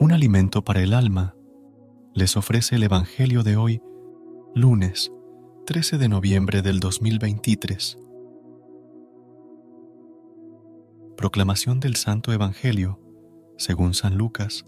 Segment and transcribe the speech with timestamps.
[0.00, 1.36] Un alimento para el alma,
[2.14, 3.82] les ofrece el Evangelio de hoy,
[4.54, 5.12] lunes
[5.66, 7.98] 13 de noviembre del 2023.
[11.18, 12.98] Proclamación del Santo Evangelio,
[13.58, 14.64] según San Lucas,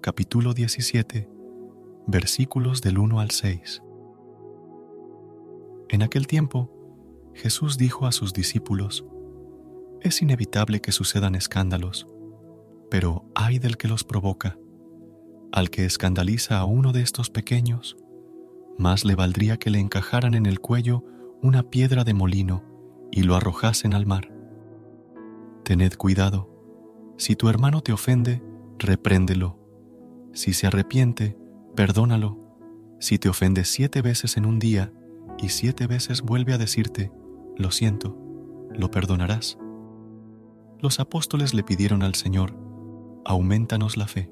[0.00, 1.28] capítulo 17,
[2.06, 3.82] versículos del 1 al 6.
[5.88, 9.04] En aquel tiempo, Jesús dijo a sus discípulos,
[10.02, 12.06] Es inevitable que sucedan escándalos,
[12.92, 14.56] pero ay del que los provoca
[15.52, 17.96] al que escandaliza a uno de estos pequeños,
[18.78, 21.04] más le valdría que le encajaran en el cuello
[21.42, 22.64] una piedra de molino
[23.10, 24.32] y lo arrojasen al mar.
[25.64, 26.58] Tened cuidado,
[27.16, 28.42] si tu hermano te ofende,
[28.78, 29.58] repréndelo.
[30.32, 31.36] Si se arrepiente,
[31.74, 32.38] perdónalo.
[33.00, 34.92] Si te ofende siete veces en un día
[35.36, 37.12] y siete veces vuelve a decirte,
[37.56, 38.16] lo siento,
[38.72, 39.58] lo perdonarás.
[40.80, 42.56] Los apóstoles le pidieron al Señor,
[43.24, 44.30] aumentanos la fe.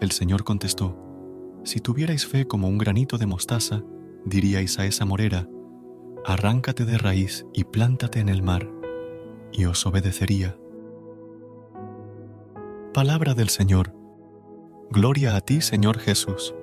[0.00, 0.96] El Señor contestó,
[1.62, 3.82] Si tuvierais fe como un granito de mostaza,
[4.24, 5.46] diríais a esa morera,
[6.24, 8.70] Arráncate de raíz y plántate en el mar,
[9.52, 10.56] y os obedecería.
[12.94, 13.94] Palabra del Señor.
[14.90, 16.54] Gloria a ti, Señor Jesús.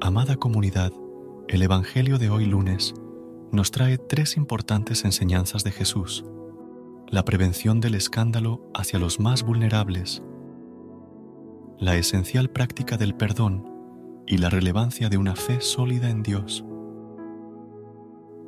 [0.00, 0.92] Amada comunidad,
[1.48, 2.94] el Evangelio de hoy lunes
[3.52, 6.24] nos trae tres importantes enseñanzas de Jesús
[7.10, 10.22] la prevención del escándalo hacia los más vulnerables,
[11.76, 13.68] la esencial práctica del perdón
[14.28, 16.64] y la relevancia de una fe sólida en Dios.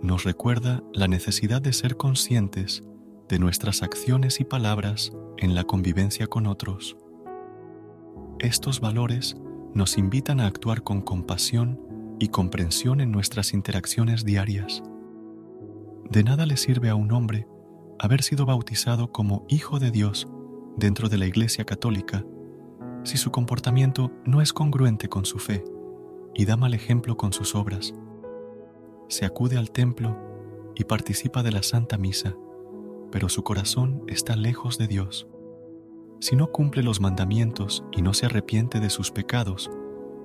[0.01, 2.85] Nos recuerda la necesidad de ser conscientes
[3.29, 6.97] de nuestras acciones y palabras en la convivencia con otros.
[8.39, 9.37] Estos valores
[9.75, 11.81] nos invitan a actuar con compasión
[12.21, 14.85] y comprensión en nuestras interacciones diarias.
[16.11, 17.49] De nada le sirve a un hombre
[18.03, 20.27] haber sido bautizado como Hijo de Dios
[20.77, 22.25] dentro de la Iglesia Católica
[23.05, 25.63] si su comportamiento no es congruente con su fe
[26.35, 27.95] y da mal ejemplo con sus obras.
[29.09, 30.17] Se acude al templo
[30.75, 32.35] y participa de la Santa Misa,
[33.13, 35.29] pero su corazón está lejos de Dios.
[36.19, 39.71] Si no cumple los mandamientos y no se arrepiente de sus pecados,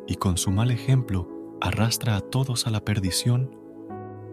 [0.08, 1.30] y con su mal ejemplo
[1.62, 3.56] arrastra a todos a la perdición,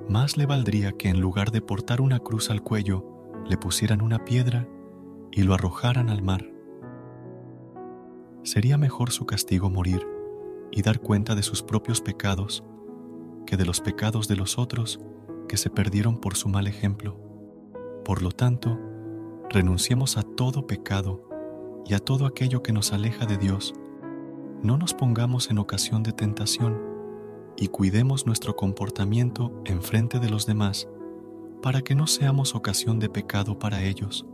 [0.08, 3.13] más le valdría que en lugar de portar una cruz al cuello,
[3.46, 4.66] le pusieran una piedra
[5.30, 6.50] y lo arrojaran al mar.
[8.42, 10.06] Sería mejor su castigo morir
[10.70, 12.64] y dar cuenta de sus propios pecados
[13.46, 15.00] que de los pecados de los otros
[15.48, 17.18] que se perdieron por su mal ejemplo.
[18.04, 18.78] Por lo tanto,
[19.50, 21.28] renunciemos a todo pecado
[21.86, 23.74] y a todo aquello que nos aleja de Dios.
[24.62, 26.80] No nos pongamos en ocasión de tentación
[27.56, 30.88] y cuidemos nuestro comportamiento en frente de los demás
[31.64, 34.26] para que no seamos ocasión de pecado para ellos.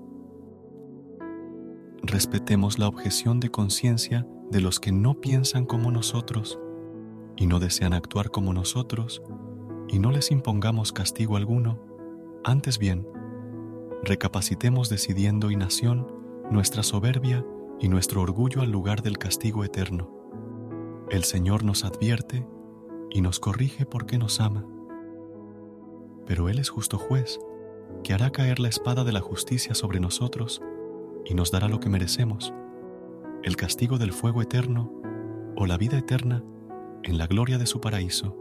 [2.02, 6.58] Respetemos la objeción de conciencia de los que no piensan como nosotros
[7.36, 9.22] y no desean actuar como nosotros,
[9.86, 11.80] y no les impongamos castigo alguno,
[12.42, 13.06] antes bien,
[14.02, 16.08] recapacitemos decidiendo y nación
[16.50, 17.46] nuestra soberbia
[17.78, 20.10] y nuestro orgullo al lugar del castigo eterno.
[21.10, 22.44] El Señor nos advierte
[23.08, 24.66] y nos corrige porque nos ama
[26.30, 27.41] pero Él es justo juez,
[28.04, 30.62] que hará caer la espada de la justicia sobre nosotros
[31.24, 32.54] y nos dará lo que merecemos,
[33.42, 34.92] el castigo del fuego eterno
[35.56, 36.44] o la vida eterna
[37.02, 38.36] en la gloria de su paraíso.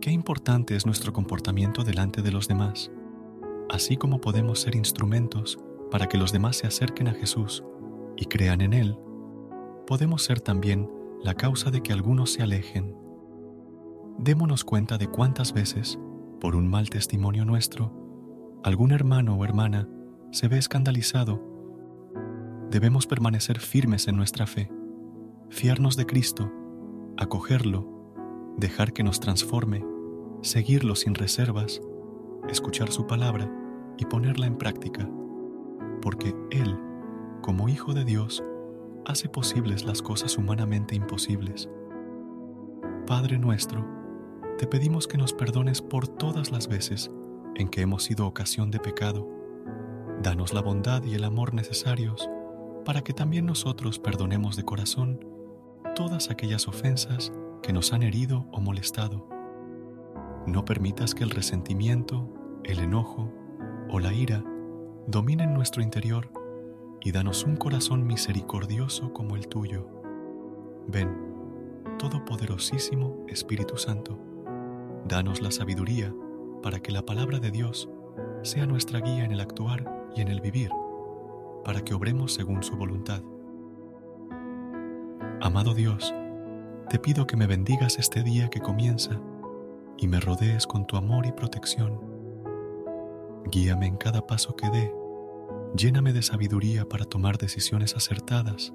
[0.00, 2.90] Qué importante es nuestro comportamiento delante de los demás,
[3.68, 5.56] así como podemos ser instrumentos
[5.92, 7.62] para que los demás se acerquen a Jesús
[8.16, 8.98] y crean en Él,
[9.86, 10.90] podemos ser también
[11.22, 12.99] la causa de que algunos se alejen
[14.22, 15.98] démonos cuenta de cuántas veces,
[16.40, 19.88] por un mal testimonio nuestro, algún hermano o hermana
[20.30, 21.42] se ve escandalizado.
[22.70, 24.70] Debemos permanecer firmes en nuestra fe,
[25.48, 26.52] fiarnos de Cristo,
[27.16, 29.84] acogerlo, dejar que nos transforme,
[30.42, 31.80] seguirlo sin reservas,
[32.48, 33.50] escuchar su palabra
[33.96, 35.08] y ponerla en práctica,
[36.02, 36.78] porque Él,
[37.40, 38.44] como Hijo de Dios,
[39.06, 41.70] hace posibles las cosas humanamente imposibles
[43.10, 43.99] Padre nuestro,
[44.60, 47.10] te pedimos que nos perdones por todas las veces
[47.54, 49.26] en que hemos sido ocasión de pecado.
[50.22, 52.28] Danos la bondad y el amor necesarios
[52.84, 55.24] para que también nosotros perdonemos de corazón
[55.96, 59.26] todas aquellas ofensas que nos han herido o molestado.
[60.46, 62.28] No permitas que el resentimiento,
[62.62, 63.32] el enojo
[63.88, 64.44] o la ira
[65.06, 66.30] dominen nuestro interior
[67.00, 69.88] y danos un corazón misericordioso como el tuyo.
[70.86, 71.16] Ven,
[71.98, 74.29] Todopoderosísimo Espíritu Santo,
[75.06, 76.14] danos la sabiduría
[76.62, 77.88] para que la palabra de Dios
[78.42, 80.70] sea nuestra guía en el actuar y en el vivir,
[81.64, 83.22] para que obremos según su voluntad.
[85.40, 86.14] Amado Dios,
[86.88, 89.20] te pido que me bendigas este día que comienza
[89.96, 92.00] y me rodees con tu amor y protección.
[93.50, 94.92] Guíame en cada paso que dé,
[95.76, 98.72] lléname de sabiduría para tomar decisiones acertadas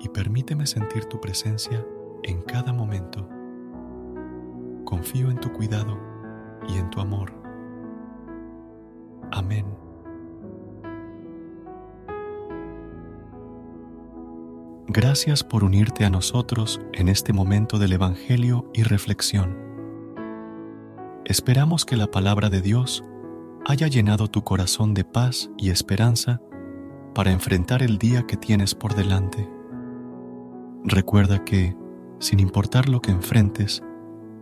[0.00, 1.86] y permíteme sentir tu presencia
[2.22, 3.28] en cada momento.
[4.94, 5.98] Confío en tu cuidado
[6.68, 7.32] y en tu amor.
[9.32, 9.66] Amén.
[14.86, 19.58] Gracias por unirte a nosotros en este momento del Evangelio y reflexión.
[21.24, 23.02] Esperamos que la palabra de Dios
[23.66, 26.40] haya llenado tu corazón de paz y esperanza
[27.16, 29.50] para enfrentar el día que tienes por delante.
[30.84, 31.76] Recuerda que,
[32.20, 33.82] sin importar lo que enfrentes,